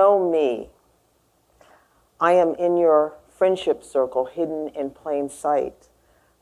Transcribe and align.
know 0.00 0.30
me. 0.30 0.70
I 2.18 2.32
am 2.32 2.54
in 2.54 2.78
your 2.78 3.18
friendship 3.28 3.84
circle, 3.84 4.24
hidden 4.24 4.68
in 4.74 4.90
plain 4.90 5.28
sight. 5.28 5.88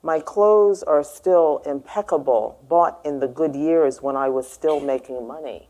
My 0.00 0.20
clothes 0.20 0.84
are 0.84 1.02
still 1.02 1.60
impeccable, 1.66 2.64
bought 2.68 3.00
in 3.04 3.18
the 3.18 3.26
good 3.26 3.56
years 3.56 4.00
when 4.00 4.14
I 4.14 4.28
was 4.28 4.48
still 4.48 4.78
making 4.78 5.26
money. 5.26 5.68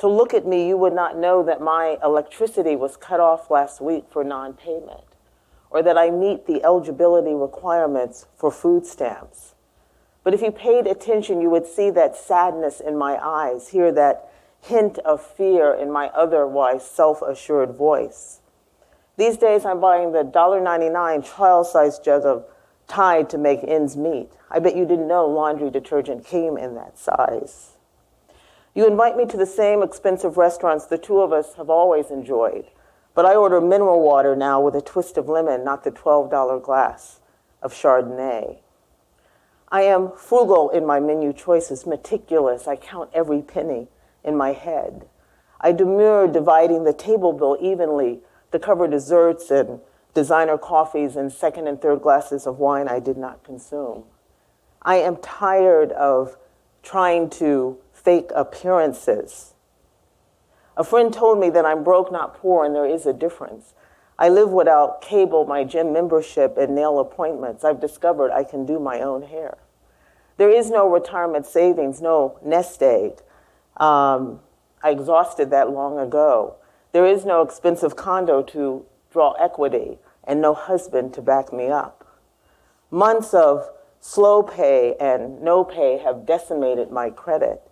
To 0.00 0.06
look 0.06 0.34
at 0.34 0.46
me, 0.46 0.68
you 0.68 0.76
would 0.76 0.92
not 0.92 1.16
know 1.16 1.42
that 1.42 1.62
my 1.62 1.96
electricity 2.04 2.76
was 2.76 2.98
cut 2.98 3.20
off 3.20 3.50
last 3.50 3.80
week 3.80 4.04
for 4.10 4.22
non 4.22 4.52
payment, 4.52 5.16
or 5.70 5.82
that 5.82 5.96
I 5.96 6.10
meet 6.10 6.46
the 6.46 6.62
eligibility 6.62 7.32
requirements 7.32 8.26
for 8.36 8.50
food 8.50 8.84
stamps. 8.84 9.54
But 10.24 10.34
if 10.34 10.42
you 10.42 10.50
paid 10.50 10.86
attention, 10.86 11.40
you 11.40 11.48
would 11.48 11.66
see 11.66 11.88
that 11.90 12.16
sadness 12.16 12.80
in 12.80 12.98
my 12.98 13.16
eyes, 13.16 13.68
hear 13.68 13.90
that 13.92 14.31
hint 14.62 14.98
of 15.00 15.20
fear 15.20 15.74
in 15.74 15.90
my 15.92 16.08
otherwise 16.08 16.88
self 16.88 17.20
assured 17.20 17.74
voice. 17.74 18.40
These 19.18 19.36
days, 19.36 19.66
I'm 19.66 19.80
buying 19.80 20.12
the 20.12 20.24
$1.99 20.24 21.26
trial 21.26 21.64
size 21.64 21.98
jug 21.98 22.24
of 22.24 22.46
Tide 22.88 23.30
to 23.30 23.38
make 23.38 23.60
ends 23.64 23.96
meet. 23.96 24.30
I 24.50 24.58
bet 24.58 24.76
you 24.76 24.84
didn't 24.84 25.08
know 25.08 25.26
laundry 25.26 25.70
detergent 25.70 26.26
came 26.26 26.58
in 26.58 26.74
that 26.74 26.98
size. 26.98 27.72
You 28.74 28.86
invite 28.86 29.16
me 29.16 29.26
to 29.26 29.36
the 29.36 29.46
same 29.46 29.82
expensive 29.82 30.36
restaurants 30.36 30.86
the 30.86 30.98
two 30.98 31.20
of 31.20 31.32
us 31.32 31.54
have 31.54 31.70
always 31.70 32.10
enjoyed, 32.10 32.66
but 33.14 33.24
I 33.24 33.34
order 33.34 33.60
mineral 33.60 34.02
water 34.02 34.34
now 34.34 34.60
with 34.60 34.74
a 34.74 34.80
twist 34.82 35.16
of 35.16 35.28
lemon, 35.28 35.64
not 35.64 35.84
the 35.84 35.90
$12 35.90 36.62
glass 36.62 37.20
of 37.62 37.72
Chardonnay. 37.72 38.58
I 39.70 39.82
am 39.82 40.12
frugal 40.12 40.68
in 40.70 40.84
my 40.84 41.00
menu 41.00 41.32
choices, 41.32 41.86
meticulous. 41.86 42.66
I 42.66 42.76
count 42.76 43.10
every 43.14 43.40
penny 43.40 43.88
in 44.24 44.36
my 44.36 44.52
head. 44.52 45.06
I 45.60 45.72
demur 45.72 46.26
dividing 46.26 46.84
the 46.84 46.92
table 46.92 47.32
bill 47.32 47.56
evenly 47.60 48.20
to 48.50 48.58
cover 48.58 48.86
desserts 48.86 49.50
and 49.50 49.80
designer 50.14 50.58
coffees 50.58 51.16
and 51.16 51.32
second 51.32 51.66
and 51.66 51.80
third 51.80 52.02
glasses 52.02 52.46
of 52.46 52.58
wine 52.58 52.88
I 52.88 52.98
did 52.98 53.16
not 53.16 53.44
consume. 53.44 54.04
I 54.82 54.96
am 54.96 55.16
tired 55.16 55.92
of 55.92 56.36
trying 56.82 57.30
to 57.30 57.78
fake 57.92 58.30
appearances. 58.34 59.54
A 60.76 60.84
friend 60.84 61.12
told 61.12 61.38
me 61.38 61.50
that 61.50 61.64
I'm 61.64 61.84
broke, 61.84 62.10
not 62.10 62.34
poor, 62.34 62.64
and 62.64 62.74
there 62.74 62.86
is 62.86 63.06
a 63.06 63.12
difference. 63.12 63.74
I 64.18 64.28
live 64.28 64.50
without 64.50 65.00
cable, 65.00 65.44
my 65.46 65.64
gym 65.64 65.92
membership, 65.92 66.56
and 66.56 66.74
nail 66.74 66.98
appointments. 66.98 67.64
I've 67.64 67.80
discovered 67.80 68.32
I 68.32 68.44
can 68.44 68.66
do 68.66 68.78
my 68.78 69.00
own 69.00 69.22
hair. 69.22 69.58
There 70.36 70.50
is 70.50 70.70
no 70.70 70.88
retirement 70.88 71.46
savings, 71.46 72.00
no 72.00 72.38
nest 72.44 72.82
egg. 72.82 73.20
Um, 73.76 74.40
I 74.82 74.90
exhausted 74.90 75.50
that 75.50 75.70
long 75.70 75.98
ago. 75.98 76.56
There 76.92 77.06
is 77.06 77.24
no 77.24 77.42
expensive 77.42 77.96
condo 77.96 78.42
to 78.42 78.84
draw 79.10 79.32
equity 79.32 79.98
and 80.24 80.40
no 80.40 80.54
husband 80.54 81.14
to 81.14 81.22
back 81.22 81.52
me 81.52 81.68
up. 81.68 82.06
Months 82.90 83.32
of 83.32 83.68
slow 84.00 84.42
pay 84.42 84.94
and 85.00 85.40
no 85.40 85.64
pay 85.64 85.98
have 85.98 86.26
decimated 86.26 86.90
my 86.90 87.10
credit. 87.10 87.62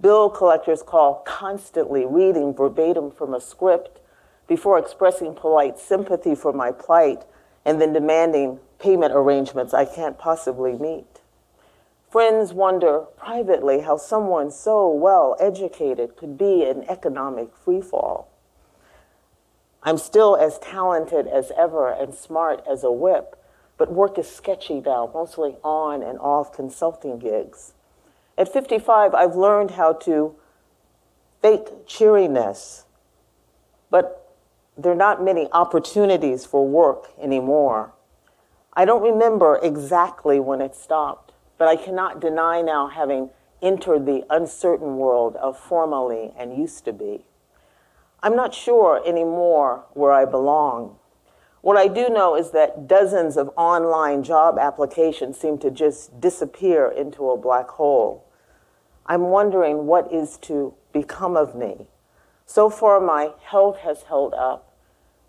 Bill 0.00 0.28
collectors 0.28 0.82
call 0.82 1.22
constantly 1.26 2.04
reading 2.04 2.52
verbatim 2.52 3.10
from 3.10 3.32
a 3.32 3.40
script 3.40 4.00
before 4.46 4.78
expressing 4.78 5.34
polite 5.34 5.78
sympathy 5.78 6.34
for 6.34 6.52
my 6.52 6.72
plight 6.72 7.24
and 7.64 7.80
then 7.80 7.92
demanding 7.92 8.58
payment 8.78 9.12
arrangements 9.14 9.72
I 9.72 9.84
can't 9.84 10.18
possibly 10.18 10.74
meet. 10.74 11.13
Friends 12.14 12.52
wonder 12.52 13.00
privately 13.16 13.80
how 13.80 13.96
someone 13.96 14.52
so 14.52 14.88
well 14.88 15.36
educated 15.40 16.14
could 16.14 16.38
be 16.38 16.62
in 16.62 16.88
economic 16.88 17.48
freefall. 17.66 18.26
I'm 19.82 19.98
still 19.98 20.36
as 20.36 20.60
talented 20.60 21.26
as 21.26 21.50
ever 21.56 21.88
and 21.88 22.14
smart 22.14 22.62
as 22.70 22.84
a 22.84 22.92
whip, 22.92 23.34
but 23.76 23.92
work 23.92 24.16
is 24.16 24.30
sketchy 24.30 24.80
now, 24.80 25.10
mostly 25.12 25.56
on 25.64 26.04
and 26.04 26.20
off 26.20 26.52
consulting 26.52 27.18
gigs. 27.18 27.72
At 28.38 28.52
55, 28.52 29.12
I've 29.12 29.34
learned 29.34 29.72
how 29.72 29.92
to 30.04 30.36
fake 31.42 31.84
cheeriness, 31.84 32.84
but 33.90 34.32
there 34.78 34.92
are 34.92 34.94
not 34.94 35.20
many 35.20 35.48
opportunities 35.50 36.46
for 36.46 36.64
work 36.64 37.08
anymore. 37.20 37.92
I 38.72 38.84
don't 38.84 39.02
remember 39.02 39.58
exactly 39.60 40.38
when 40.38 40.60
it 40.60 40.76
stopped 40.76 41.24
but 41.58 41.68
I 41.68 41.76
cannot 41.76 42.20
deny 42.20 42.60
now 42.62 42.88
having 42.88 43.30
entered 43.62 44.06
the 44.06 44.24
uncertain 44.30 44.96
world 44.96 45.36
of 45.36 45.58
formerly 45.58 46.32
and 46.36 46.56
used 46.56 46.84
to 46.84 46.92
be. 46.92 47.24
I'm 48.22 48.36
not 48.36 48.54
sure 48.54 49.02
anymore 49.06 49.84
where 49.94 50.12
I 50.12 50.24
belong. 50.24 50.96
What 51.60 51.76
I 51.78 51.88
do 51.88 52.08
know 52.10 52.36
is 52.36 52.50
that 52.50 52.86
dozens 52.86 53.36
of 53.36 53.50
online 53.56 54.22
job 54.22 54.58
applications 54.58 55.38
seem 55.38 55.56
to 55.58 55.70
just 55.70 56.20
disappear 56.20 56.88
into 56.88 57.30
a 57.30 57.38
black 57.38 57.68
hole. 57.68 58.26
I'm 59.06 59.22
wondering 59.28 59.86
what 59.86 60.12
is 60.12 60.36
to 60.42 60.74
become 60.92 61.36
of 61.36 61.54
me. 61.54 61.86
So 62.46 62.68
far, 62.68 63.00
my 63.00 63.32
health 63.42 63.78
has 63.78 64.02
held 64.02 64.34
up, 64.34 64.74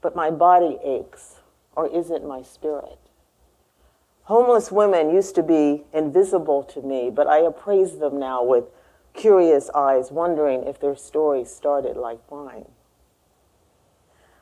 but 0.01 0.15
my 0.15 0.29
body 0.29 0.77
aches, 0.83 1.39
or 1.75 1.87
is 1.87 2.11
it 2.11 2.23
my 2.23 2.41
spirit? 2.41 2.99
Homeless 4.25 4.71
women 4.71 5.11
used 5.11 5.35
to 5.35 5.43
be 5.43 5.83
invisible 5.93 6.63
to 6.63 6.81
me, 6.81 7.11
but 7.11 7.27
I 7.27 7.39
appraise 7.39 7.99
them 7.99 8.17
now 8.19 8.43
with 8.43 8.65
curious 9.13 9.69
eyes, 9.75 10.11
wondering 10.11 10.63
if 10.63 10.79
their 10.79 10.95
story 10.95 11.45
started 11.45 11.95
like 11.95 12.19
mine. 12.31 12.65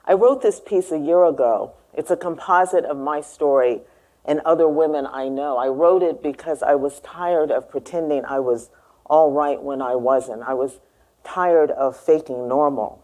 I 0.05 0.13
wrote 0.13 0.41
this 0.41 0.61
piece 0.61 0.89
a 0.91 0.97
year 0.97 1.25
ago. 1.25 1.73
It's 1.93 2.11
a 2.11 2.15
composite 2.15 2.85
of 2.85 2.95
my 2.95 3.19
story 3.19 3.81
and 4.23 4.39
other 4.45 4.69
women 4.69 5.05
I 5.05 5.27
know. 5.27 5.57
I 5.57 5.67
wrote 5.67 6.01
it 6.01 6.23
because 6.23 6.63
I 6.63 6.75
was 6.75 7.01
tired 7.01 7.51
of 7.51 7.69
pretending 7.69 8.23
I 8.23 8.39
was 8.39 8.69
all 9.05 9.33
right 9.33 9.61
when 9.61 9.81
I 9.81 9.95
wasn't. 9.95 10.43
I 10.43 10.53
was 10.53 10.79
tired 11.25 11.71
of 11.71 11.97
faking 11.97 12.47
normal. 12.47 13.03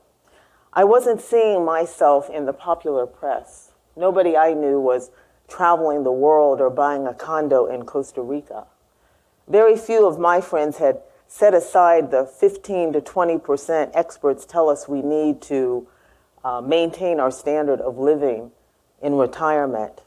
I 0.72 0.86
wasn't 0.86 1.20
seeing 1.20 1.66
myself 1.66 2.30
in 2.30 2.46
the 2.46 2.54
popular 2.54 3.06
press. 3.06 3.74
Nobody 3.98 4.38
I 4.38 4.54
knew 4.54 4.80
was 4.80 5.12
traveling 5.50 6.04
the 6.04 6.12
world 6.12 6.62
or 6.62 6.70
buying 6.70 7.08
a 7.08 7.14
condo 7.14 7.66
in 7.66 7.84
Costa 7.84 8.22
Rica. 8.22 8.68
Very 9.48 9.76
few 9.76 10.08
of 10.08 10.20
my 10.20 10.42
friends 10.42 10.78
had 10.78 11.02
set 11.28 11.54
aside 11.54 12.12
the 12.12 12.26
15 12.26 12.94
to 12.94 13.02
20 13.02 13.38
percent 13.40 13.92
experts 13.94 14.46
tell 14.46 14.70
us 14.70 14.88
we 14.88 15.02
need 15.02 15.42
to 15.42 15.88
uh, 16.44 16.62
maintain 16.62 17.20
our 17.20 17.32
standard 17.32 17.82
of 17.82 17.98
living 17.98 18.52
in 19.02 19.16
retirement. 19.16 20.02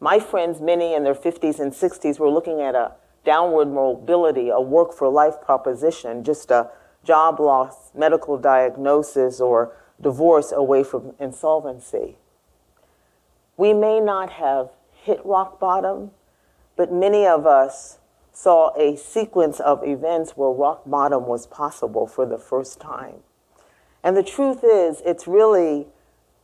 My 0.00 0.20
friends, 0.20 0.60
many 0.60 0.94
in 0.94 1.02
their 1.02 1.14
50s 1.14 1.58
and 1.58 1.72
60s, 1.72 2.18
were 2.18 2.30
looking 2.30 2.60
at 2.60 2.74
a 2.74 2.92
downward 3.24 3.66
mobility, 3.66 4.48
a 4.48 4.60
work 4.60 4.92
for 4.92 5.08
life 5.08 5.40
proposition, 5.40 6.22
just 6.22 6.50
a 6.50 6.70
job 7.04 7.40
loss, 7.40 7.90
medical 7.94 8.38
diagnosis, 8.38 9.40
or 9.40 9.72
divorce 10.00 10.52
away 10.52 10.84
from 10.84 11.14
insolvency. 11.18 12.16
We 13.58 13.74
may 13.74 13.98
not 13.98 14.30
have 14.34 14.70
hit 14.92 15.20
rock 15.26 15.58
bottom, 15.58 16.12
but 16.76 16.92
many 16.92 17.26
of 17.26 17.44
us 17.44 17.98
saw 18.32 18.72
a 18.78 18.96
sequence 18.96 19.58
of 19.58 19.84
events 19.84 20.36
where 20.36 20.50
rock 20.50 20.82
bottom 20.86 21.26
was 21.26 21.48
possible 21.48 22.06
for 22.06 22.24
the 22.24 22.38
first 22.38 22.78
time. 22.78 23.16
And 24.04 24.16
the 24.16 24.22
truth 24.22 24.60
is, 24.62 25.02
it 25.04 25.26
really 25.26 25.88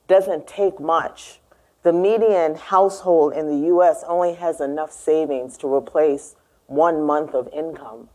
doesn't 0.09 0.49
take 0.49 0.81
much. 0.81 1.39
The 1.85 1.93
median 1.93 2.57
household 2.57 3.33
in 3.33 3.47
the 3.47 3.69
US 3.69 4.03
only 4.09 4.35
has 4.35 4.61
enough 4.61 4.91
savings 4.91 5.57
to 5.59 5.73
replace 5.73 6.35
one 6.67 7.05
month 7.05 7.33
of 7.33 7.49
income. 7.53 8.09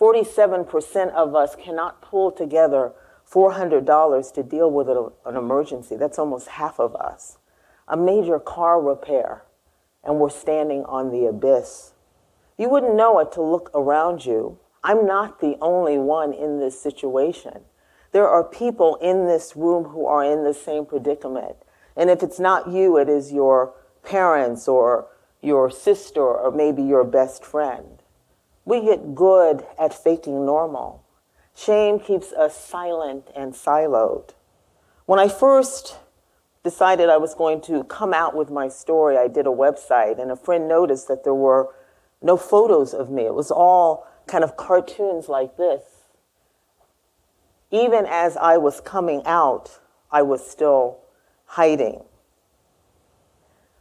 47% 0.00 1.10
of 1.10 1.34
us 1.34 1.56
cannot 1.56 2.00
pull 2.00 2.30
together 2.30 2.92
$400 3.28 4.32
to 4.32 4.42
deal 4.44 4.70
with 4.70 4.88
an 4.88 5.36
emergency. 5.36 5.96
That's 5.96 6.20
almost 6.20 6.46
half 6.46 6.78
of 6.78 6.94
us 6.94 7.38
a 7.88 7.96
major 7.96 8.38
car 8.38 8.80
repair, 8.80 9.44
and 10.02 10.18
we're 10.18 10.30
standing 10.30 10.84
on 10.84 11.10
the 11.10 11.26
abyss. 11.26 11.92
You 12.56 12.68
wouldn't 12.68 12.94
know 12.94 13.18
it 13.18 13.32
to 13.32 13.42
look 13.42 13.70
around 13.74 14.24
you. 14.24 14.58
I'm 14.82 15.06
not 15.06 15.40
the 15.40 15.56
only 15.60 15.98
one 15.98 16.32
in 16.32 16.60
this 16.60 16.80
situation. 16.80 17.62
There 18.12 18.28
are 18.28 18.44
people 18.44 18.96
in 18.96 19.26
this 19.26 19.56
room 19.56 19.84
who 19.84 20.06
are 20.06 20.22
in 20.22 20.44
the 20.44 20.54
same 20.54 20.86
predicament. 20.86 21.56
And 21.96 22.10
if 22.10 22.22
it's 22.22 22.38
not 22.38 22.68
you, 22.68 22.96
it 22.96 23.08
is 23.08 23.32
your 23.32 23.74
parents 24.04 24.68
or 24.68 25.08
your 25.42 25.70
sister 25.70 26.22
or 26.22 26.50
maybe 26.50 26.82
your 26.82 27.04
best 27.04 27.44
friend. 27.44 28.02
We 28.64 28.82
get 28.82 29.14
good 29.14 29.66
at 29.78 29.92
faking 29.92 30.46
normal. 30.46 31.04
Shame 31.56 31.98
keeps 31.98 32.32
us 32.32 32.56
silent 32.56 33.28
and 33.34 33.52
siloed. 33.52 34.30
When 35.06 35.18
I 35.18 35.28
first 35.28 35.98
decided 36.64 37.10
I 37.10 37.18
was 37.18 37.34
going 37.34 37.60
to 37.62 37.84
come 37.84 38.14
out 38.14 38.34
with 38.34 38.50
my 38.50 38.68
story, 38.68 39.18
I 39.18 39.28
did 39.28 39.46
a 39.46 39.50
website, 39.50 40.20
and 40.20 40.30
a 40.32 40.36
friend 40.36 40.66
noticed 40.66 41.06
that 41.08 41.22
there 41.22 41.34
were 41.34 41.68
no 42.22 42.38
photos 42.38 42.94
of 42.94 43.10
me. 43.10 43.26
It 43.26 43.34
was 43.34 43.50
all 43.50 44.06
kind 44.26 44.42
of 44.42 44.56
cartoons 44.56 45.28
like 45.28 45.58
this. 45.58 45.82
Even 47.70 48.06
as 48.08 48.36
I 48.38 48.56
was 48.56 48.80
coming 48.80 49.22
out, 49.26 49.78
I 50.10 50.22
was 50.22 50.48
still 50.48 51.00
hiding. 51.44 52.02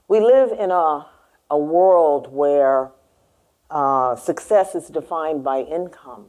We 0.10 0.20
live 0.20 0.52
in 0.52 0.70
a, 0.70 1.08
a 1.50 1.58
world 1.58 2.34
where 2.34 2.92
uh, 3.70 4.18
success 4.18 4.76
is 4.76 4.90
defined 4.90 5.44
by 5.44 5.62
income. 5.62 6.26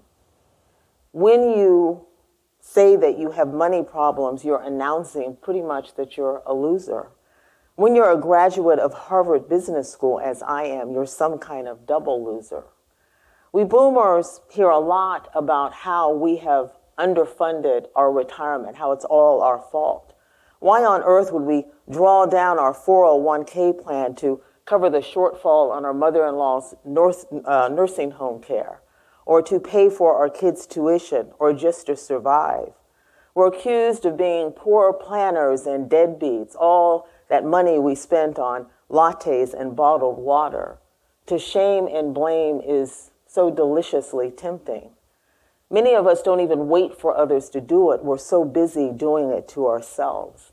When 1.11 1.51
you 1.51 2.07
say 2.67 2.97
that 2.97 3.19
you 3.19 3.31
have 3.33 3.53
money 3.53 3.83
problems, 3.83 4.43
you're 4.43 4.63
announcing 4.63 5.37
pretty 5.43 5.61
much 5.61 5.95
that 5.97 6.17
you're 6.17 6.43
a 6.47 6.55
loser. 6.55 7.11
When 7.77 7.95
you're 7.95 8.11
a 8.11 8.17
graduate 8.17 8.79
of 8.79 8.95
Harvard 8.95 9.49
Business 9.49 9.93
School, 9.93 10.19
as 10.19 10.43
I 10.43 10.65
am, 10.65 10.93
you're 10.93 11.07
some 11.07 11.39
kind 11.39 11.69
of 11.69 11.87
double 11.87 12.25
loser. 12.25 12.65
We 13.53 13.65
boomers 13.65 14.41
hear 14.51 14.71
a 14.71 14.79
lot 14.79 15.29
about 15.35 15.75
how 15.75 16.13
we 16.13 16.39
have 16.39 16.73
underfunded 16.99 17.87
our 17.95 18.11
retirement, 18.11 18.77
how 18.77 18.93
it's 18.93 19.05
all 19.05 19.43
our 19.43 19.59
fault. 19.59 20.15
Why 20.59 20.85
on 20.85 21.03
earth 21.03 21.33
would 21.33 21.43
we 21.43 21.67
draw 21.91 22.25
down 22.25 22.59
our 22.59 22.73
401k 22.73 23.83
plan 23.83 24.15
to 24.17 24.41
cover 24.65 24.89
the 24.89 25.01
shortfall 25.01 25.71
on 25.71 25.85
our 25.85 25.93
mother 25.93 26.27
in 26.27 26.37
law's 26.37 26.75
uh, 27.45 27.69
nursing 27.71 28.13
home 28.13 28.41
care, 28.41 28.81
or 29.27 29.43
to 29.43 29.59
pay 29.59 29.89
for 29.89 30.15
our 30.17 30.29
kids' 30.29 30.67
tuition, 30.67 31.29
or 31.39 31.53
just 31.53 31.87
to 31.87 31.97
survive? 31.97 32.73
We're 33.35 33.49
accused 33.49 34.05
of 34.05 34.17
being 34.17 34.53
poor 34.53 34.93
planners 34.93 35.67
and 35.67 35.91
deadbeats, 35.91 36.55
all 36.59 37.09
that 37.29 37.45
money 37.45 37.79
we 37.79 37.95
spent 37.95 38.39
on 38.39 38.67
lattes 38.91 39.53
and 39.53 39.75
bottled 39.75 40.19
water. 40.19 40.79
To 41.27 41.39
shame 41.39 41.89
and 41.89 42.15
blame 42.15 42.61
is 42.65 43.11
so 43.27 43.51
deliciously 43.51 44.31
tempting. 44.31 44.91
Many 45.71 45.95
of 45.95 46.07
us 46.07 46.23
don't 46.23 46.41
even 46.41 46.69
wait 46.69 46.97
for 46.97 47.17
others 47.17 47.49
to 47.51 47.61
do 47.61 47.91
it. 47.91 48.05
We're 48.05 48.19
so 48.19 48.45
busy 48.45 48.93
doing 48.93 49.31
it 49.31 49.49
to 49.49 49.67
ourselves. 49.67 50.53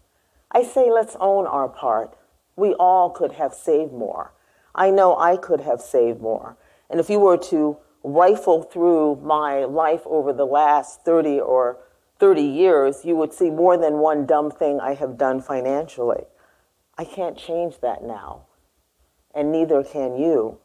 I 0.52 0.64
say 0.64 0.90
let's 0.90 1.16
own 1.20 1.46
our 1.46 1.70
part. 1.70 2.18
We 2.56 2.74
all 2.74 3.10
could 3.10 3.34
have 3.34 3.54
saved 3.54 3.94
more. 3.94 4.34
I 4.74 4.90
know 4.90 5.18
I 5.18 5.38
could 5.38 5.62
have 5.62 5.82
saved 5.82 6.22
more. 6.22 6.58
And 6.90 7.00
if 7.00 7.10
you 7.10 7.20
were 7.20 7.38
to 7.38 7.78
rifle 8.04 8.64
through 8.64 9.18
my 9.18 9.66
life 9.66 10.02
over 10.06 10.34
the 10.34 10.46
last 10.46 11.04
30 11.04 11.40
or 11.40 11.78
30 12.20 12.42
years, 12.42 13.04
you 13.04 13.16
would 13.16 13.34
see 13.34 13.50
more 13.50 13.78
than 13.78 13.96
one 13.96 14.26
dumb 14.26 14.52
thing 14.52 14.80
I 14.80 14.94
have 14.94 15.18
done 15.18 15.42
financially. 15.42 16.26
I 16.98 17.04
can't 17.04 17.38
change 17.38 17.80
that 17.82 18.04
now, 18.04 18.44
and 19.34 19.52
neither 19.52 19.84
can 19.84 20.16
you. 20.16 20.60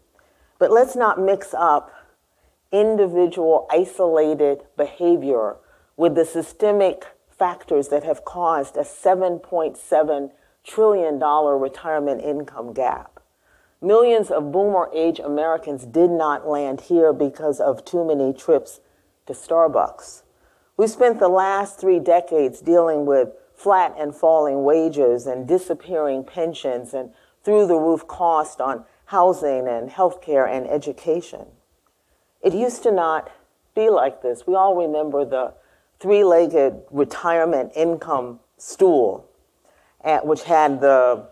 But 0.58 0.70
let's 0.70 0.96
not 0.96 1.20
mix 1.20 1.54
up 1.54 1.92
individual 2.72 3.66
isolated 3.70 4.62
behavior 4.76 5.56
with 5.96 6.14
the 6.14 6.24
systemic 6.24 7.06
factors 7.30 7.88
that 7.88 8.04
have 8.04 8.24
caused 8.24 8.76
a 8.76 8.80
$7.7 8.80 10.30
trillion 10.64 11.18
retirement 11.18 12.22
income 12.22 12.72
gap. 12.72 13.15
Millions 13.82 14.30
of 14.30 14.52
boomer 14.52 14.88
age 14.94 15.18
Americans 15.18 15.84
did 15.84 16.10
not 16.10 16.48
land 16.48 16.80
here 16.82 17.12
because 17.12 17.60
of 17.60 17.84
too 17.84 18.04
many 18.04 18.32
trips 18.32 18.80
to 19.26 19.32
Starbucks. 19.34 20.22
We 20.76 20.86
spent 20.86 21.18
the 21.18 21.28
last 21.28 21.78
three 21.78 21.98
decades 21.98 22.60
dealing 22.60 23.06
with 23.06 23.30
flat 23.54 23.94
and 23.98 24.14
falling 24.14 24.64
wages 24.64 25.26
and 25.26 25.46
disappearing 25.46 26.24
pensions 26.24 26.94
and 26.94 27.10
through 27.42 27.66
the 27.66 27.76
roof 27.76 28.06
cost 28.06 28.60
on 28.60 28.84
housing 29.06 29.68
and 29.68 29.90
healthcare 29.90 30.48
and 30.48 30.66
education. 30.66 31.46
It 32.42 32.54
used 32.54 32.82
to 32.82 32.92
not 32.92 33.30
be 33.74 33.88
like 33.88 34.22
this. 34.22 34.46
We 34.46 34.54
all 34.54 34.74
remember 34.74 35.24
the 35.24 35.54
three 36.00 36.24
legged 36.24 36.82
retirement 36.90 37.72
income 37.74 38.40
stool, 38.58 39.28
which 40.22 40.44
had 40.44 40.80
the 40.80 41.28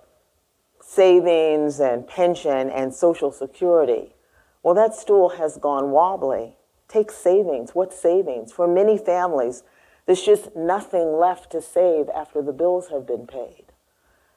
savings 0.95 1.81
and 1.81 2.07
pension 2.07 2.71
and 2.71 2.95
social 2.95 3.33
security. 3.33 4.15
Well, 4.63 4.75
that 4.75 4.95
stool 4.95 5.31
has 5.31 5.57
gone 5.57 5.91
wobbly. 5.91 6.57
Take 6.89 7.11
savings. 7.11 7.75
What 7.75 7.93
savings? 7.93 8.53
For 8.53 8.69
many 8.69 8.97
families, 8.97 9.63
there's 10.07 10.23
just 10.23 10.55
nothing 10.55 11.19
left 11.19 11.51
to 11.53 11.61
save 11.61 12.09
after 12.11 12.43
the 12.43 12.53
bills 12.53 12.89
have 12.89 13.07
been 13.07 13.27
paid. 13.27 13.65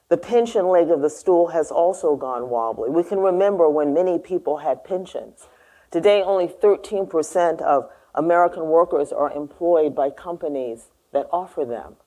The 0.09 0.17
pension 0.17 0.67
leg 0.69 0.89
of 0.89 1.01
the 1.01 1.09
stool 1.09 1.47
has 1.47 1.69
also 1.69 2.15
gone 2.15 2.49
wobbly. 2.49 2.89
We 2.89 3.03
can 3.03 3.19
remember 3.19 3.69
when 3.69 3.93
many 3.93 4.17
people 4.17 4.57
had 4.57 4.83
pensions. 4.83 5.47
Today, 5.91 6.21
only 6.21 6.47
13% 6.47 7.61
of 7.61 7.89
American 8.15 8.67
workers 8.67 9.11
are 9.11 9.31
employed 9.31 9.93
by 9.93 10.09
companies 10.09 10.87
that 11.11 11.27
offer 11.31 11.65
them. 11.65 11.97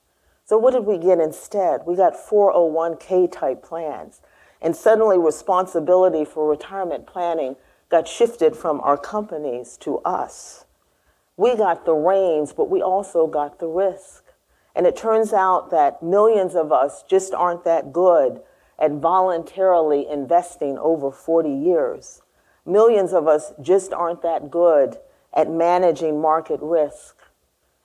So, 0.45 0.57
what 0.57 0.73
did 0.73 0.85
we 0.85 0.97
get 0.97 1.19
instead? 1.19 1.81
We 1.85 1.95
got 1.95 2.13
401k 2.13 3.31
type 3.31 3.63
plans. 3.63 4.19
And 4.61 4.75
suddenly, 4.75 5.17
responsibility 5.17 6.23
for 6.23 6.47
retirement 6.47 7.07
planning 7.07 7.55
got 7.89 8.07
shifted 8.07 8.55
from 8.55 8.79
our 8.81 8.97
companies 8.97 9.77
to 9.77 9.97
us. 9.99 10.65
We 11.35 11.55
got 11.55 11.85
the 11.85 11.93
reins, 11.93 12.53
but 12.53 12.69
we 12.69 12.81
also 12.81 13.25
got 13.25 13.59
the 13.59 13.67
risk. 13.67 14.23
And 14.75 14.85
it 14.85 14.95
turns 14.95 15.33
out 15.33 15.71
that 15.71 16.03
millions 16.03 16.55
of 16.55 16.71
us 16.71 17.03
just 17.09 17.33
aren't 17.33 17.65
that 17.65 17.91
good 17.91 18.41
at 18.79 18.91
voluntarily 18.93 20.07
investing 20.07 20.77
over 20.77 21.11
40 21.11 21.49
years. 21.49 22.21
Millions 22.65 23.13
of 23.13 23.27
us 23.27 23.53
just 23.61 23.91
aren't 23.91 24.21
that 24.21 24.51
good 24.51 24.97
at 25.33 25.49
managing 25.49 26.21
market 26.21 26.59
risk. 26.61 27.17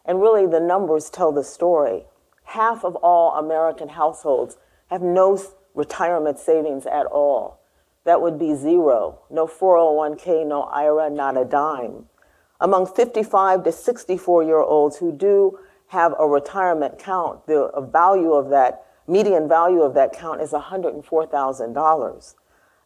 And 0.05 0.21
really, 0.21 0.47
the 0.47 0.61
numbers 0.61 1.11
tell 1.11 1.33
the 1.33 1.45
story. 1.45 2.05
Half 2.45 2.85
of 2.85 2.95
all 2.97 3.35
American 3.35 3.89
households 3.89 4.57
have 4.89 5.03
no 5.03 5.37
retirement 5.77 6.41
savings 6.41 6.87
at 6.87 7.07
all. 7.07 7.61
That 8.05 8.21
would 8.21 8.39
be 8.39 8.57
zero. 8.57 9.21
No 9.31 9.47
401k, 9.47 10.47
no 10.47 10.63
IRA, 10.63 11.11
not 11.11 11.37
a 11.37 11.45
dime. 11.45 12.07
Among 12.61 12.87
55 12.87 13.65
to 13.65 13.73
64 13.73 14.43
year 14.43 14.61
olds 14.61 14.97
who 14.97 15.13
do 15.13 15.59
have 15.89 16.15
a 16.19 16.27
retirement 16.27 16.99
count, 16.99 17.47
the 17.47 17.71
value 17.93 18.33
of 18.33 18.49
that, 18.51 18.85
median 19.07 19.49
value 19.49 19.83
of 19.83 19.95
that 19.95 20.13
count 20.13 20.41
is 20.41 20.53
$104,000. 20.53 22.35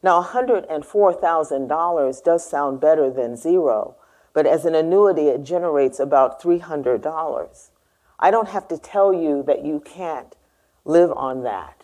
Now, 0.02 0.22
$104,000 0.22 2.24
does 2.24 2.48
sound 2.48 2.80
better 2.80 3.10
than 3.10 3.36
zero, 3.36 3.96
but 4.32 4.46
as 4.46 4.64
an 4.64 4.74
annuity, 4.74 5.28
it 5.28 5.44
generates 5.44 6.00
about 6.00 6.42
$300. 6.42 7.70
I 8.18 8.30
don't 8.30 8.48
have 8.48 8.66
to 8.68 8.78
tell 8.78 9.12
you 9.12 9.42
that 9.44 9.64
you 9.64 9.80
can't 9.80 10.34
live 10.84 11.12
on 11.12 11.42
that. 11.42 11.79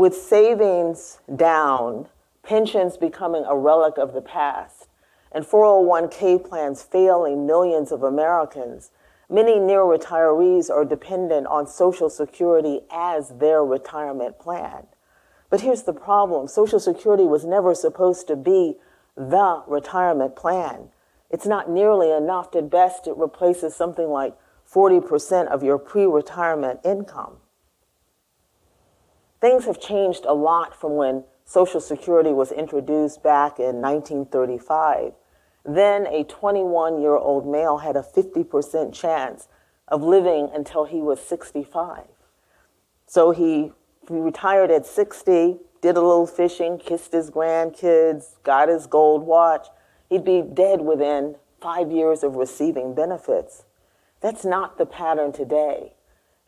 With 0.00 0.16
savings 0.16 1.20
down, 1.36 2.08
pensions 2.42 2.96
becoming 2.96 3.44
a 3.44 3.54
relic 3.54 3.98
of 3.98 4.14
the 4.14 4.22
past, 4.22 4.88
and 5.30 5.44
401k 5.44 6.42
plans 6.42 6.82
failing 6.82 7.46
millions 7.46 7.92
of 7.92 8.02
Americans, 8.02 8.92
many 9.28 9.58
near 9.58 9.80
retirees 9.80 10.70
are 10.70 10.86
dependent 10.86 11.48
on 11.48 11.66
Social 11.66 12.08
Security 12.08 12.80
as 12.90 13.28
their 13.40 13.62
retirement 13.62 14.38
plan. 14.38 14.86
But 15.50 15.60
here's 15.60 15.82
the 15.82 15.92
problem 15.92 16.48
Social 16.48 16.80
Security 16.80 17.24
was 17.24 17.44
never 17.44 17.74
supposed 17.74 18.26
to 18.28 18.36
be 18.36 18.78
the 19.16 19.62
retirement 19.66 20.34
plan. 20.34 20.88
It's 21.28 21.44
not 21.44 21.68
nearly 21.68 22.10
enough. 22.10 22.56
At 22.56 22.70
best, 22.70 23.06
it 23.06 23.18
replaces 23.18 23.76
something 23.76 24.08
like 24.08 24.34
40% 24.66 25.48
of 25.48 25.62
your 25.62 25.76
pre 25.76 26.06
retirement 26.06 26.80
income. 26.86 27.39
Things 29.40 29.64
have 29.64 29.80
changed 29.80 30.24
a 30.26 30.34
lot 30.34 30.78
from 30.78 30.96
when 30.96 31.24
Social 31.44 31.80
Security 31.80 32.30
was 32.30 32.52
introduced 32.52 33.22
back 33.22 33.58
in 33.58 33.80
1935. 33.80 35.12
Then 35.64 36.06
a 36.06 36.24
21 36.24 37.00
year 37.00 37.16
old 37.16 37.46
male 37.46 37.78
had 37.78 37.96
a 37.96 38.02
50% 38.02 38.92
chance 38.92 39.48
of 39.88 40.02
living 40.02 40.50
until 40.54 40.84
he 40.84 41.00
was 41.00 41.20
65. 41.20 42.04
So 43.06 43.30
he 43.30 43.72
he 44.08 44.18
retired 44.18 44.70
at 44.70 44.86
60, 44.86 45.58
did 45.80 45.96
a 45.96 46.00
little 46.00 46.26
fishing, 46.26 46.78
kissed 46.78 47.12
his 47.12 47.30
grandkids, 47.30 48.42
got 48.42 48.68
his 48.68 48.86
gold 48.86 49.22
watch. 49.22 49.68
He'd 50.08 50.24
be 50.24 50.42
dead 50.42 50.80
within 50.80 51.36
five 51.60 51.92
years 51.92 52.24
of 52.24 52.34
receiving 52.34 52.94
benefits. 52.94 53.64
That's 54.20 54.44
not 54.44 54.78
the 54.78 54.86
pattern 54.86 55.32
today. 55.32 55.94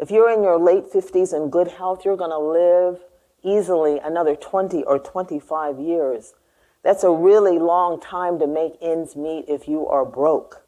If 0.02 0.10
you're 0.10 0.32
in 0.32 0.42
your 0.42 0.58
late 0.58 0.92
50s 0.92 1.32
in 1.32 1.48
good 1.48 1.68
health, 1.68 2.04
you're 2.04 2.16
going 2.16 2.30
to 2.30 2.36
live 2.36 3.04
easily 3.44 4.00
another 4.00 4.34
20 4.34 4.82
or 4.82 4.98
25 4.98 5.78
years. 5.78 6.34
That's 6.82 7.04
a 7.04 7.12
really 7.12 7.60
long 7.60 8.00
time 8.00 8.40
to 8.40 8.48
make 8.48 8.72
ends 8.82 9.14
meet 9.14 9.44
if 9.46 9.68
you 9.68 9.86
are 9.86 10.04
broke. 10.04 10.66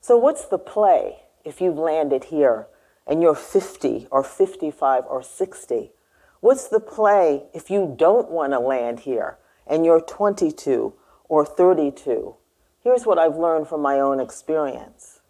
So, 0.00 0.16
what's 0.16 0.46
the 0.46 0.58
play 0.58 1.20
if 1.44 1.60
you've 1.60 1.78
landed 1.78 2.24
here 2.24 2.66
and 3.06 3.22
you're 3.22 3.36
50 3.36 4.08
or 4.10 4.24
55 4.24 5.04
or 5.06 5.22
60? 5.22 5.92
What's 6.40 6.66
the 6.66 6.80
play 6.80 7.44
if 7.54 7.70
you 7.70 7.94
don't 7.96 8.32
want 8.32 8.52
to 8.52 8.58
land 8.58 9.00
here 9.00 9.38
and 9.64 9.84
you're 9.86 10.00
22 10.00 10.92
or 11.28 11.46
32? 11.46 12.34
Here's 12.82 13.06
what 13.06 13.16
I've 13.16 13.36
learned 13.36 13.68
from 13.68 13.80
my 13.80 14.00
own 14.00 14.18
experience 14.18 15.20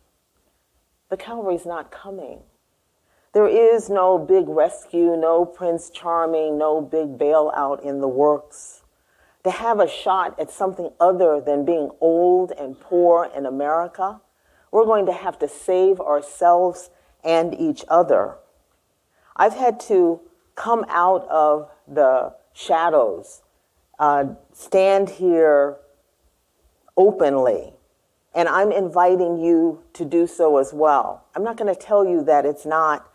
the 1.11 1.19
cavalry's 1.19 1.67
not 1.67 1.91
coming. 1.91 2.45
There 3.33 3.47
is 3.47 3.89
no 3.89 4.19
big 4.19 4.49
rescue, 4.49 5.17
no 5.17 5.45
Prince 5.45 5.89
Charming, 5.91 6.59
no 6.59 6.81
big 6.81 7.17
bailout 7.17 7.81
in 7.85 8.01
the 8.01 8.09
works. 8.09 8.83
To 9.45 9.51
have 9.53 9.79
a 9.79 9.89
shot 9.89 10.39
at 10.41 10.51
something 10.51 10.91
other 10.99 11.41
than 11.41 11.65
being 11.65 11.91
old 12.01 12.51
and 12.51 12.79
poor 12.79 13.31
in 13.35 13.47
America, 13.47 14.21
we're 14.73 14.85
going 14.85 15.07
to 15.07 15.13
have 15.13 15.39
to 15.39 15.49
save 15.49 16.01
ourselves 16.01 16.91
and 17.23 17.55
each 17.55 17.85
other. 17.89 18.35
I've 19.37 19.55
had 19.55 19.79
to 19.81 20.21
come 20.57 20.85
out 20.89 21.27
of 21.29 21.71
the 21.87 22.35
shadows, 22.53 23.43
uh, 24.01 24.25
stand 24.53 25.09
here 25.09 25.77
openly, 26.97 27.73
and 28.35 28.49
I'm 28.49 28.73
inviting 28.73 29.39
you 29.39 29.83
to 29.95 30.05
do 30.05 30.27
so 30.27 30.59
as 30.59 30.73
well. 30.73 31.25
I'm 31.35 31.45
not 31.45 31.57
going 31.57 31.73
to 31.73 31.81
tell 31.81 32.05
you 32.05 32.25
that 32.25 32.45
it's 32.45 32.67
not 32.67 33.10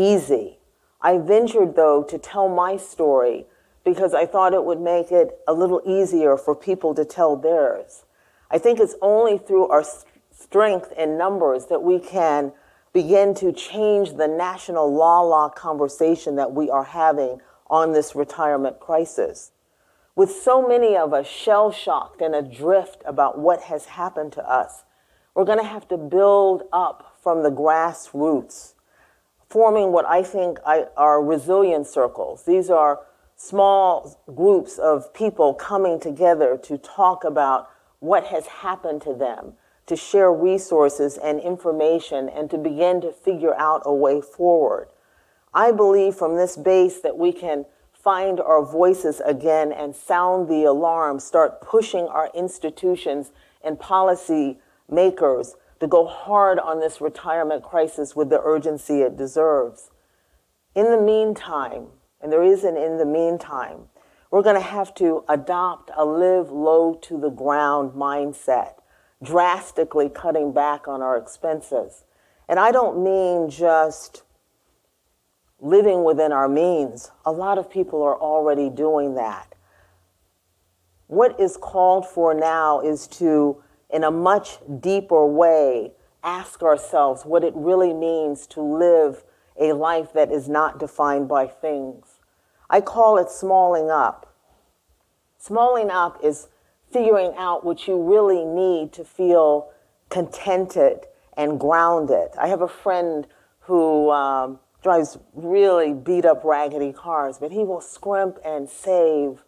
easy. 0.00 0.58
I 1.00 1.18
ventured, 1.18 1.76
though, 1.76 2.02
to 2.04 2.18
tell 2.18 2.48
my 2.48 2.76
story 2.76 3.46
because 3.84 4.14
I 4.14 4.26
thought 4.26 4.54
it 4.54 4.64
would 4.64 4.80
make 4.80 5.10
it 5.10 5.38
a 5.46 5.52
little 5.52 5.80
easier 5.86 6.36
for 6.36 6.54
people 6.54 6.94
to 6.94 7.04
tell 7.04 7.36
theirs. 7.36 8.04
I 8.50 8.58
think 8.58 8.80
it's 8.80 8.96
only 9.00 9.38
through 9.38 9.68
our 9.68 9.84
strength 10.30 10.92
in 10.96 11.16
numbers 11.16 11.66
that 11.66 11.82
we 11.82 11.98
can 11.98 12.52
begin 12.92 13.34
to 13.34 13.52
change 13.52 14.14
the 14.14 14.26
national 14.26 14.92
law 14.92 15.20
law 15.20 15.48
conversation 15.48 16.36
that 16.36 16.52
we 16.52 16.68
are 16.68 16.84
having 16.84 17.40
on 17.68 17.92
this 17.92 18.14
retirement 18.14 18.80
crisis. 18.80 19.52
With 20.16 20.30
so 20.30 20.66
many 20.66 20.96
of 20.96 21.14
us 21.14 21.26
shell 21.26 21.70
shocked 21.70 22.20
and 22.20 22.34
adrift 22.34 23.02
about 23.06 23.38
what 23.38 23.62
has 23.62 23.86
happened 23.86 24.32
to 24.32 24.50
us, 24.50 24.84
we're 25.34 25.44
going 25.44 25.60
to 25.60 25.64
have 25.64 25.86
to 25.88 25.96
build 25.96 26.64
up 26.72 27.16
from 27.22 27.42
the 27.42 27.50
grassroots 27.50 28.74
forming 29.50 29.90
what 29.90 30.06
I 30.06 30.22
think 30.22 30.60
are 30.64 31.22
resilience 31.22 31.90
circles. 31.90 32.44
These 32.44 32.70
are 32.70 33.00
small 33.34 34.22
groups 34.32 34.78
of 34.78 35.12
people 35.12 35.54
coming 35.54 35.98
together 35.98 36.56
to 36.62 36.78
talk 36.78 37.24
about 37.24 37.68
what 37.98 38.26
has 38.26 38.46
happened 38.46 39.02
to 39.02 39.12
them, 39.12 39.54
to 39.86 39.96
share 39.96 40.32
resources 40.32 41.18
and 41.18 41.40
information, 41.40 42.28
and 42.28 42.48
to 42.48 42.58
begin 42.58 43.00
to 43.00 43.12
figure 43.12 43.54
out 43.56 43.82
a 43.84 43.92
way 43.92 44.20
forward. 44.20 44.88
I 45.52 45.72
believe 45.72 46.14
from 46.14 46.36
this 46.36 46.56
base 46.56 47.00
that 47.00 47.18
we 47.18 47.32
can 47.32 47.66
find 47.92 48.40
our 48.40 48.64
voices 48.64 49.20
again 49.24 49.72
and 49.72 49.96
sound 49.96 50.48
the 50.48 50.62
alarm, 50.62 51.18
start 51.18 51.60
pushing 51.60 52.06
our 52.06 52.30
institutions 52.34 53.32
and 53.62 53.80
policy 53.80 54.58
makers 54.88 55.56
to 55.80 55.86
go 55.86 56.06
hard 56.06 56.58
on 56.58 56.78
this 56.78 57.00
retirement 57.00 57.62
crisis 57.62 58.14
with 58.14 58.28
the 58.28 58.40
urgency 58.42 59.00
it 59.00 59.16
deserves. 59.16 59.90
In 60.74 60.90
the 60.90 61.00
meantime, 61.00 61.86
and 62.20 62.30
there 62.30 62.42
is 62.42 62.64
an 62.64 62.76
in 62.76 62.98
the 62.98 63.06
meantime, 63.06 63.88
we're 64.30 64.42
going 64.42 64.56
to 64.56 64.60
have 64.60 64.94
to 64.94 65.24
adopt 65.28 65.90
a 65.96 66.04
live 66.04 66.50
low 66.50 66.94
to 67.02 67.18
the 67.18 67.30
ground 67.30 67.92
mindset, 67.92 68.74
drastically 69.22 70.08
cutting 70.08 70.52
back 70.52 70.86
on 70.86 71.02
our 71.02 71.16
expenses. 71.16 72.04
And 72.48 72.60
I 72.60 72.70
don't 72.70 73.02
mean 73.02 73.50
just 73.50 74.22
living 75.60 76.04
within 76.04 76.30
our 76.30 76.48
means. 76.48 77.10
A 77.24 77.32
lot 77.32 77.58
of 77.58 77.70
people 77.70 78.02
are 78.02 78.18
already 78.18 78.70
doing 78.70 79.14
that. 79.14 79.54
What 81.06 81.40
is 81.40 81.56
called 81.56 82.06
for 82.06 82.34
now 82.34 82.80
is 82.80 83.08
to 83.08 83.62
in 83.92 84.04
a 84.04 84.10
much 84.10 84.58
deeper 84.80 85.26
way, 85.26 85.92
ask 86.22 86.62
ourselves 86.62 87.24
what 87.24 87.44
it 87.44 87.52
really 87.54 87.92
means 87.92 88.46
to 88.48 88.60
live 88.60 89.24
a 89.58 89.72
life 89.72 90.12
that 90.12 90.30
is 90.30 90.48
not 90.48 90.78
defined 90.78 91.28
by 91.28 91.46
things. 91.46 92.18
I 92.68 92.80
call 92.80 93.18
it 93.18 93.30
smalling 93.30 93.90
up. 93.90 94.34
Smalling 95.38 95.90
up 95.90 96.18
is 96.22 96.48
figuring 96.90 97.32
out 97.36 97.64
what 97.64 97.86
you 97.86 98.00
really 98.00 98.44
need 98.44 98.92
to 98.92 99.04
feel 99.04 99.70
contented 100.08 101.06
and 101.36 101.58
grounded. 101.58 102.28
I 102.38 102.48
have 102.48 102.62
a 102.62 102.68
friend 102.68 103.26
who 103.60 104.10
um, 104.10 104.58
drives 104.82 105.18
really 105.34 105.92
beat 105.92 106.24
up, 106.24 106.42
raggedy 106.44 106.92
cars, 106.92 107.38
but 107.38 107.52
he 107.52 107.64
will 107.64 107.80
scrimp 107.80 108.38
and 108.44 108.68
save 108.68 109.44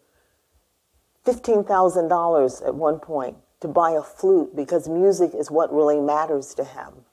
$15,000 1.26 2.66
at 2.66 2.74
one 2.74 2.98
point 2.98 3.36
to 3.62 3.68
buy 3.68 3.92
a 3.92 4.02
flute 4.02 4.54
because 4.54 4.88
music 4.88 5.32
is 5.34 5.50
what 5.50 5.72
really 5.72 6.00
matters 6.00 6.54
to 6.54 6.64
him. 6.64 7.04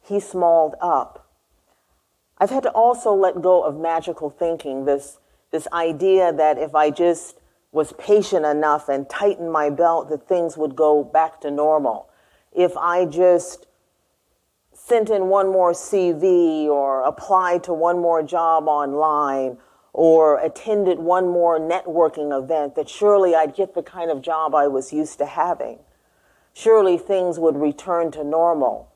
He 0.00 0.18
smalled 0.18 0.74
up. 0.80 1.28
I've 2.38 2.50
had 2.50 2.62
to 2.64 2.70
also 2.70 3.12
let 3.12 3.42
go 3.42 3.62
of 3.62 3.78
magical 3.78 4.30
thinking, 4.30 4.84
this, 4.84 5.18
this 5.50 5.68
idea 5.72 6.32
that 6.32 6.58
if 6.58 6.74
I 6.74 6.90
just 6.90 7.38
was 7.70 7.92
patient 7.94 8.44
enough 8.44 8.88
and 8.88 9.08
tightened 9.08 9.52
my 9.52 9.70
belt, 9.70 10.10
that 10.10 10.26
things 10.26 10.56
would 10.56 10.74
go 10.74 11.04
back 11.04 11.40
to 11.42 11.50
normal. 11.50 12.08
If 12.52 12.76
I 12.76 13.06
just 13.06 13.66
sent 14.72 15.10
in 15.10 15.28
one 15.28 15.50
more 15.50 15.72
CV 15.72 16.66
or 16.66 17.02
applied 17.02 17.64
to 17.64 17.72
one 17.72 18.00
more 18.00 18.22
job 18.22 18.66
online 18.66 19.58
or 19.92 20.38
attended 20.38 20.98
one 20.98 21.28
more 21.28 21.58
networking 21.58 22.36
event, 22.36 22.74
that 22.74 22.88
surely 22.88 23.34
I'd 23.34 23.54
get 23.54 23.74
the 23.74 23.82
kind 23.82 24.10
of 24.10 24.22
job 24.22 24.54
I 24.54 24.66
was 24.68 24.92
used 24.92 25.18
to 25.18 25.26
having. 25.26 25.78
Surely 26.54 26.96
things 26.96 27.38
would 27.38 27.56
return 27.56 28.10
to 28.12 28.24
normal. 28.24 28.90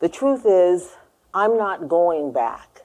The 0.00 0.08
truth 0.08 0.42
is, 0.46 0.96
I'm 1.34 1.56
not 1.56 1.88
going 1.88 2.32
back, 2.32 2.82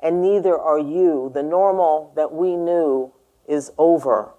and 0.00 0.22
neither 0.22 0.58
are 0.58 0.78
you. 0.78 1.30
The 1.34 1.42
normal 1.42 2.12
that 2.16 2.32
we 2.32 2.56
knew 2.56 3.12
is 3.46 3.72
over. 3.78 4.30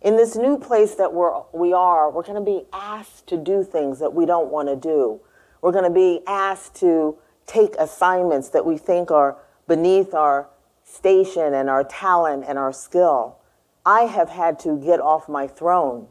In 0.00 0.16
this 0.16 0.36
new 0.36 0.58
place 0.58 0.94
that 0.94 1.12
we're, 1.12 1.42
we 1.52 1.72
are, 1.72 2.10
we're 2.10 2.22
going 2.22 2.42
to 2.42 2.50
be 2.50 2.66
asked 2.72 3.26
to 3.26 3.36
do 3.36 3.64
things 3.64 3.98
that 3.98 4.14
we 4.14 4.26
don't 4.26 4.50
want 4.50 4.68
to 4.68 4.76
do. 4.76 5.20
We're 5.60 5.72
going 5.72 5.84
to 5.84 5.90
be 5.90 6.20
asked 6.26 6.76
to 6.76 7.18
take 7.46 7.74
assignments 7.78 8.50
that 8.50 8.64
we 8.64 8.78
think 8.78 9.10
are 9.10 9.36
beneath 9.66 10.14
our 10.14 10.48
station 10.88 11.54
and 11.54 11.68
our 11.68 11.84
talent 11.84 12.44
and 12.48 12.58
our 12.58 12.72
skill. 12.72 13.36
I 13.84 14.02
have 14.02 14.30
had 14.30 14.58
to 14.60 14.76
get 14.78 15.00
off 15.00 15.28
my 15.28 15.46
throne. 15.46 16.08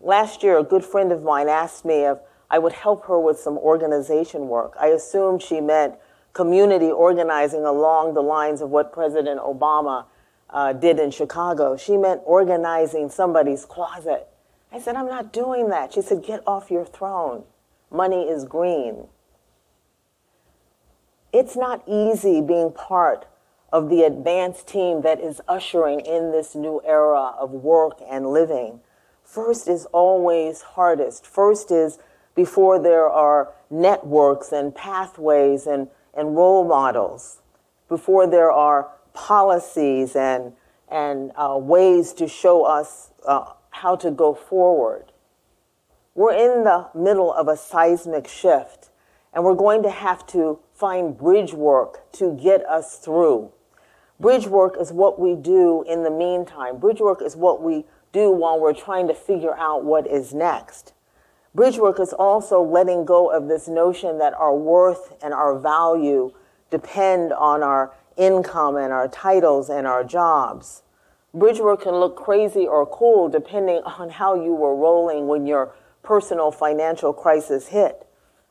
Last 0.00 0.42
year, 0.42 0.58
a 0.58 0.64
good 0.64 0.84
friend 0.84 1.12
of 1.12 1.22
mine 1.22 1.48
asked 1.48 1.84
me 1.84 2.04
if 2.04 2.18
I 2.50 2.58
would 2.58 2.72
help 2.72 3.06
her 3.06 3.18
with 3.18 3.38
some 3.38 3.56
organization 3.56 4.48
work. 4.48 4.74
I 4.78 4.88
assumed 4.88 5.42
she 5.42 5.60
meant 5.60 5.94
community 6.32 6.90
organizing 6.90 7.64
along 7.64 8.14
the 8.14 8.22
lines 8.22 8.60
of 8.60 8.70
what 8.70 8.92
President 8.92 9.40
Obama 9.40 10.06
uh, 10.50 10.72
did 10.72 10.98
in 10.98 11.10
Chicago. 11.10 11.76
She 11.76 11.96
meant 11.96 12.20
organizing 12.24 13.08
somebody's 13.08 13.64
closet. 13.64 14.28
I 14.70 14.80
said, 14.80 14.96
I'm 14.96 15.06
not 15.06 15.32
doing 15.32 15.70
that. 15.70 15.92
She 15.94 16.02
said, 16.02 16.24
Get 16.24 16.42
off 16.46 16.70
your 16.70 16.84
throne. 16.84 17.44
Money 17.90 18.24
is 18.24 18.44
green. 18.44 19.06
It's 21.32 21.56
not 21.56 21.82
easy 21.88 22.40
being 22.40 22.72
part 22.72 23.26
of 23.74 23.90
the 23.90 24.02
advanced 24.02 24.68
team 24.68 25.02
that 25.02 25.18
is 25.18 25.40
ushering 25.48 25.98
in 25.98 26.30
this 26.30 26.54
new 26.54 26.80
era 26.86 27.34
of 27.40 27.50
work 27.50 27.98
and 28.08 28.24
living. 28.24 28.78
First 29.24 29.66
is 29.66 29.84
always 29.86 30.62
hardest. 30.62 31.26
First 31.26 31.72
is 31.72 31.98
before 32.36 32.78
there 32.78 33.08
are 33.08 33.52
networks 33.70 34.52
and 34.52 34.72
pathways 34.72 35.66
and, 35.66 35.88
and 36.16 36.36
role 36.36 36.64
models, 36.64 37.40
before 37.88 38.28
there 38.28 38.52
are 38.52 38.92
policies 39.12 40.14
and, 40.14 40.52
and 40.88 41.32
uh, 41.34 41.58
ways 41.58 42.12
to 42.12 42.28
show 42.28 42.62
us 42.62 43.10
uh, 43.26 43.54
how 43.70 43.96
to 43.96 44.12
go 44.12 44.34
forward. 44.34 45.10
We're 46.14 46.34
in 46.34 46.62
the 46.62 46.90
middle 46.94 47.32
of 47.32 47.48
a 47.48 47.56
seismic 47.56 48.28
shift, 48.28 48.90
and 49.32 49.42
we're 49.42 49.56
going 49.56 49.82
to 49.82 49.90
have 49.90 50.24
to 50.28 50.60
find 50.72 51.18
bridge 51.18 51.52
work 51.52 52.12
to 52.12 52.38
get 52.40 52.64
us 52.66 52.98
through. 52.98 53.50
Bridge 54.20 54.46
work 54.46 54.76
is 54.80 54.92
what 54.92 55.18
we 55.18 55.34
do 55.34 55.84
in 55.88 56.04
the 56.04 56.10
meantime. 56.10 56.78
Bridge 56.78 57.00
work 57.00 57.20
is 57.20 57.34
what 57.34 57.60
we 57.60 57.84
do 58.12 58.30
while 58.30 58.60
we're 58.60 58.72
trying 58.72 59.08
to 59.08 59.14
figure 59.14 59.56
out 59.56 59.84
what 59.84 60.06
is 60.06 60.32
next. 60.32 60.92
Bridge 61.52 61.78
work 61.78 61.98
is 61.98 62.12
also 62.12 62.62
letting 62.62 63.04
go 63.04 63.30
of 63.30 63.48
this 63.48 63.66
notion 63.66 64.18
that 64.18 64.32
our 64.34 64.54
worth 64.54 65.14
and 65.20 65.34
our 65.34 65.58
value 65.58 66.32
depend 66.70 67.32
on 67.32 67.64
our 67.64 67.92
income 68.16 68.76
and 68.76 68.92
our 68.92 69.08
titles 69.08 69.68
and 69.68 69.84
our 69.84 70.04
jobs. 70.04 70.82
Bridge 71.32 71.58
work 71.58 71.82
can 71.82 71.96
look 71.96 72.14
crazy 72.14 72.68
or 72.68 72.86
cool 72.86 73.28
depending 73.28 73.82
on 73.98 74.10
how 74.10 74.36
you 74.36 74.54
were 74.54 74.76
rolling 74.76 75.26
when 75.26 75.44
your 75.44 75.74
personal 76.04 76.52
financial 76.52 77.12
crisis 77.12 77.68
hit. 77.68 78.06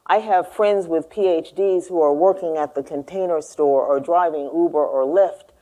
I 0.06 0.18
have 0.18 0.52
friends 0.52 0.88
with 0.88 1.10
PhDs 1.10 1.88
who 1.88 2.02
are 2.02 2.14
working 2.14 2.58
at 2.58 2.76
the 2.76 2.84
container 2.84 3.40
store 3.40 3.86
or 3.86 4.02
driving 4.02 4.52
Uber 4.54 4.86
or 4.86 5.06
Lyft 5.06 5.53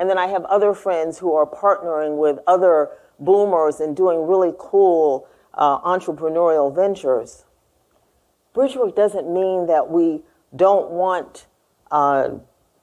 and 0.00 0.08
then 0.08 0.16
I 0.16 0.28
have 0.28 0.46
other 0.46 0.72
friends 0.72 1.18
who 1.18 1.34
are 1.34 1.44
partnering 1.44 2.16
with 2.16 2.38
other 2.46 2.88
boomers 3.18 3.80
and 3.80 3.94
doing 3.94 4.26
really 4.26 4.54
cool 4.58 5.28
uh, 5.52 5.78
entrepreneurial 5.80 6.74
ventures. 6.74 7.44
Bridgework 8.54 8.96
doesn't 8.96 9.30
mean 9.30 9.66
that 9.66 9.90
we 9.90 10.22
don't 10.56 10.90
want 10.90 11.46
uh, 11.90 12.30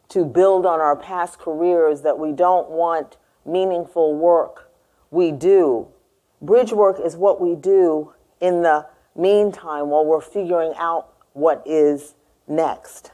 to 0.10 0.26
build 0.26 0.68
on 0.68 0.80
our 0.80 0.96
past 0.96 1.40
careers, 1.40 2.04
that 2.04 2.20
we 2.20 2.32
don't 2.32 2.70
want 2.70 3.18
meaningful 3.48 4.14
work, 4.14 4.72
we 5.10 5.32
do. 5.32 5.88
Bridge 6.40 6.72
work 6.72 7.00
is 7.04 7.16
what 7.18 7.42
we 7.42 7.56
do 7.56 8.14
in 8.40 8.62
the 8.62 8.86
meantime 9.16 9.90
while 9.90 10.06
we're 10.06 10.22
figuring 10.22 10.74
out 10.78 11.16
what 11.34 11.64
is 11.66 12.14
next. 12.48 13.12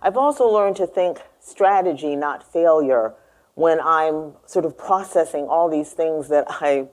I've 0.00 0.16
also 0.16 0.46
learned 0.48 0.76
to 0.76 0.86
think 0.86 1.20
strategy, 1.48 2.16
not 2.16 2.52
failure, 2.52 3.14
when 3.54 3.80
I'm 3.80 4.34
sort 4.46 4.64
of 4.64 4.78
processing 4.78 5.46
all 5.48 5.68
these 5.68 5.92
things 5.92 6.28
that 6.28 6.46
I 6.48 6.86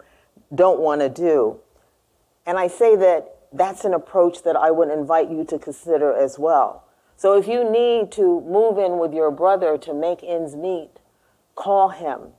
don't 0.54 0.80
want 0.80 1.02
to 1.02 1.10
do. 1.10 1.60
And 2.46 2.58
I 2.58 2.68
say 2.68 2.96
that 2.96 3.36
that's 3.54 3.86
an 3.86 3.94
approach 3.94 4.44
that 4.44 4.56
I 4.56 4.72
would 4.72 4.90
invite 4.90 5.30
you 5.30 5.46
to 5.46 5.60
consider 5.60 6.14
as 6.14 6.40
well. 6.40 6.84
So 7.18 7.38
if 7.38 7.48
you 7.48 7.70
need 7.70 8.12
to 8.14 8.42
move 8.42 8.78
in 8.78 8.98
with 8.98 9.14
your 9.14 9.32
brother 9.32 9.78
to 9.78 9.94
make 9.94 10.24
ends 10.24 10.56
meet, 10.56 10.90
call 11.56 11.90
him. 11.90 12.34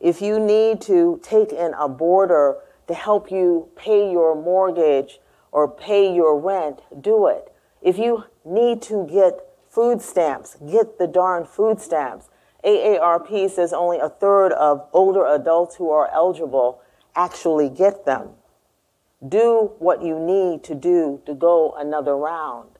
If 0.00 0.22
you 0.22 0.38
need 0.38 0.80
to 0.82 1.20
take 1.22 1.52
in 1.52 1.74
a 1.74 1.88
boarder 1.88 2.56
to 2.88 2.94
help 2.94 3.30
you 3.30 3.68
pay 3.76 4.10
your 4.10 4.34
mortgage 4.34 5.20
or 5.52 5.68
pay 5.68 6.14
your 6.14 6.38
rent, 6.38 6.80
do 7.00 7.26
it. 7.26 7.52
If 7.82 7.98
you 7.98 8.24
need 8.44 8.82
to 8.82 9.06
get 9.10 9.40
food 9.74 10.00
stamps, 10.00 10.56
get 10.70 10.98
the 10.98 11.06
darn 11.08 11.44
food 11.44 11.80
stamps. 11.80 12.28
AARP 12.64 13.50
says 13.50 13.72
only 13.72 13.98
a 13.98 14.08
third 14.08 14.52
of 14.52 14.88
older 14.92 15.26
adults 15.26 15.76
who 15.76 15.90
are 15.90 16.08
eligible 16.12 16.80
actually 17.16 17.68
get 17.68 18.06
them. 18.06 18.30
Do 19.26 19.72
what 19.78 20.02
you 20.02 20.18
need 20.18 20.62
to 20.64 20.74
do 20.74 21.20
to 21.26 21.34
go 21.34 21.74
another 21.76 22.16
round. 22.16 22.70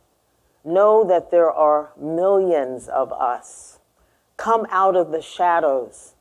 Know 0.64 1.04
that 1.04 1.30
there 1.30 1.50
are 1.50 1.92
millions 2.00 2.88
of 2.88 3.12
us. 3.12 3.80
Come 4.36 4.66
out 4.70 4.96
of 4.96 5.10
the 5.10 5.20
shadows. 5.20 6.14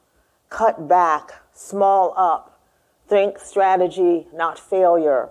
Cut 0.49 0.87
back, 0.87 1.43
small 1.53 2.13
up. 2.17 2.59
Think 3.07 3.37
strategy, 3.37 4.27
not 4.33 4.59
failure. 4.59 5.29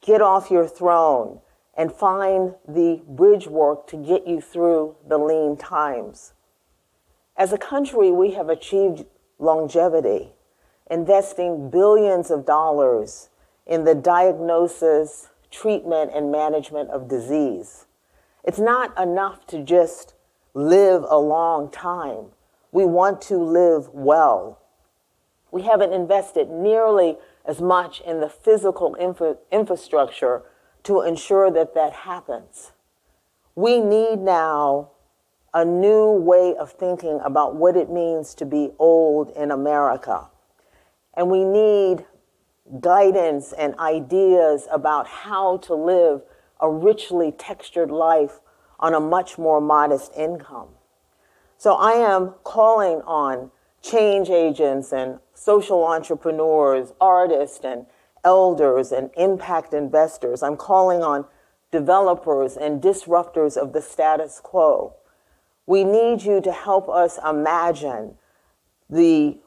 Get 0.00 0.22
off 0.22 0.50
your 0.50 0.68
throne 0.68 1.40
and 1.76 1.92
find 1.92 2.54
the 2.66 3.00
bridge 3.08 3.46
work 3.46 3.86
to 3.88 3.96
get 3.96 4.26
you 4.26 4.40
through 4.40 4.96
the 5.06 5.18
lean 5.18 5.56
times. 5.56 6.32
As 7.36 7.52
a 7.52 7.58
country, 7.58 8.10
we 8.10 8.32
have 8.32 8.48
achieved 8.48 9.04
longevity, 9.38 10.32
investing 10.90 11.70
billions 11.70 12.30
of 12.30 12.44
dollars 12.44 13.30
in 13.66 13.84
the 13.84 13.94
diagnosis, 13.94 15.28
treatment, 15.50 16.10
and 16.14 16.30
management 16.30 16.90
of 16.90 17.08
disease. 17.08 17.86
It's 18.44 18.58
not 18.58 18.98
enough 19.00 19.46
to 19.48 19.62
just 19.62 20.14
live 20.54 21.04
a 21.08 21.18
long 21.18 21.70
time. 21.70 22.26
We 22.72 22.84
want 22.84 23.20
to 23.22 23.36
live 23.36 23.88
well. 23.92 24.60
We 25.50 25.62
haven't 25.62 25.92
invested 25.92 26.50
nearly 26.50 27.16
as 27.44 27.60
much 27.60 28.00
in 28.00 28.20
the 28.20 28.28
physical 28.28 28.96
infra- 28.98 29.38
infrastructure 29.50 30.42
to 30.84 31.02
ensure 31.02 31.50
that 31.50 31.74
that 31.74 31.92
happens. 31.92 32.72
We 33.54 33.80
need 33.80 34.20
now 34.20 34.90
a 35.52 35.64
new 35.64 36.12
way 36.12 36.54
of 36.58 36.72
thinking 36.72 37.20
about 37.24 37.56
what 37.56 37.76
it 37.76 37.90
means 37.90 38.34
to 38.34 38.46
be 38.46 38.70
old 38.78 39.30
in 39.30 39.50
America. 39.50 40.28
And 41.14 41.30
we 41.30 41.44
need 41.44 42.04
guidance 42.80 43.52
and 43.52 43.74
ideas 43.78 44.68
about 44.70 45.08
how 45.08 45.56
to 45.58 45.74
live 45.74 46.22
a 46.60 46.70
richly 46.70 47.32
textured 47.32 47.90
life 47.90 48.40
on 48.78 48.94
a 48.94 49.00
much 49.00 49.38
more 49.38 49.60
modest 49.60 50.12
income. 50.16 50.68
So 51.58 51.74
I 51.74 51.92
am 51.92 52.34
calling 52.44 53.02
on 53.02 53.50
change 53.82 54.30
agents 54.30 54.92
and 54.92 55.18
social 55.34 55.84
entrepreneurs, 55.84 56.92
artists 57.00 57.60
and 57.64 57.86
elders 58.24 58.92
and 58.92 59.10
impact 59.16 59.72
investors. 59.74 60.42
I'm 60.42 60.56
calling 60.56 61.02
on 61.02 61.26
developers 61.70 62.56
and 62.56 62.82
disruptors 62.82 63.56
of 63.56 63.72
the 63.72 63.82
status 63.82 64.40
quo. 64.42 64.94
We 65.66 65.84
need 65.84 66.22
you 66.22 66.40
to 66.40 66.52
help 66.52 66.88
us 66.88 67.18
imagine 67.24 68.16
the 68.88 69.38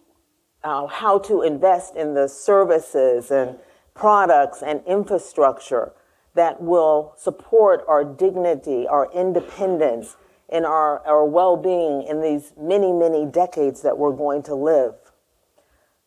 uh, 0.64 0.88
how 0.88 1.20
to 1.20 1.42
invest 1.42 1.96
in 1.96 2.14
the 2.14 2.28
services 2.28 3.30
and 3.32 3.58
products 3.94 4.64
and 4.64 4.82
infrastructure 4.88 5.92
that 6.36 6.62
will 6.62 7.14
support 7.18 7.84
our 7.88 8.04
dignity, 8.04 8.88
our 8.88 9.12
independence, 9.14 10.16
and 10.50 10.66
our, 10.66 11.06
our 11.06 11.26
well 11.26 11.58
being 11.58 12.04
in 12.04 12.22
these 12.22 12.54
many, 12.58 12.92
many 12.92 13.26
decades 13.26 13.82
that 13.82 13.98
we're 13.98 14.16
going 14.16 14.42
to 14.44 14.56
live. 14.56 14.96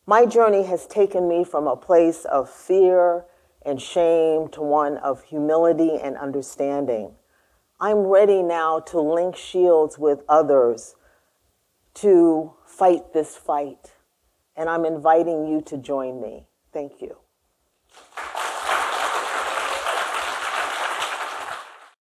My 0.09 0.25
journey 0.25 0.63
has 0.63 0.87
taken 0.87 1.27
me 1.27 1.43
from 1.43 1.67
a 1.67 1.75
place 1.75 2.23
of 2.23 2.49
fear 2.49 3.25
and 3.65 3.81
shame 3.81 4.47
to 4.53 4.61
one 4.61 4.95
of 4.99 5.23
humility 5.23 5.97
and 6.01 6.15
understanding. 6.15 7.15
I'm 7.81 8.07
ready 8.07 8.41
now 8.41 8.79
to 8.79 9.01
link 9.01 9.35
shields 9.35 9.99
with 9.99 10.23
others 10.29 10.95
to 11.95 12.53
fight 12.65 13.11
this 13.11 13.35
fight, 13.35 13.95
and 14.55 14.69
I'm 14.69 14.85
inviting 14.85 15.45
you 15.45 15.59
to 15.63 15.77
join 15.77 16.21
me. 16.21 16.47
Thank 16.71 17.01
you. 17.01 17.17